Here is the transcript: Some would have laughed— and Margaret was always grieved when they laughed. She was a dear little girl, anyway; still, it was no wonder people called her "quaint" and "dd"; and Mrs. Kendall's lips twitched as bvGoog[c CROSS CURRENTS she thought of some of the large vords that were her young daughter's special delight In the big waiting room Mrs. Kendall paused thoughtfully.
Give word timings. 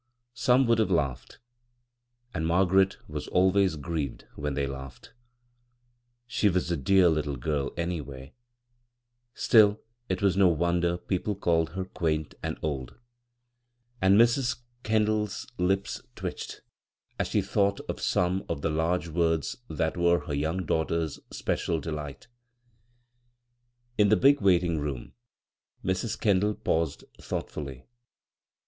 Some 0.33 0.65
would 0.65 0.79
have 0.79 0.89
laughed— 0.89 1.37
and 2.33 2.47
Margaret 2.47 2.97
was 3.07 3.27
always 3.27 3.75
grieved 3.75 4.25
when 4.33 4.55
they 4.55 4.65
laughed. 4.65 5.13
She 6.25 6.49
was 6.49 6.71
a 6.71 6.75
dear 6.75 7.07
little 7.07 7.35
girl, 7.35 7.71
anyway; 7.77 8.33
still, 9.35 9.79
it 10.09 10.19
was 10.23 10.35
no 10.35 10.47
wonder 10.47 10.97
people 10.97 11.35
called 11.35 11.73
her 11.73 11.85
"quaint" 11.85 12.33
and 12.41 12.59
"dd"; 12.61 12.95
and 14.01 14.17
Mrs. 14.19 14.61
Kendall's 14.81 15.45
lips 15.59 16.01
twitched 16.15 16.61
as 17.19 17.27
bvGoog[c 17.27 17.31
CROSS 17.31 17.31
CURRENTS 17.31 17.31
she 17.33 17.41
thought 17.43 17.79
of 17.81 18.01
some 18.01 18.43
of 18.49 18.61
the 18.63 18.71
large 18.71 19.05
vords 19.07 19.57
that 19.69 19.97
were 19.97 20.21
her 20.25 20.33
young 20.33 20.65
daughter's 20.65 21.19
special 21.29 21.79
delight 21.79 22.27
In 23.99 24.09
the 24.09 24.17
big 24.17 24.41
waiting 24.41 24.79
room 24.79 25.13
Mrs. 25.85 26.19
Kendall 26.19 26.55
paused 26.55 27.03
thoughtfully. 27.19 27.85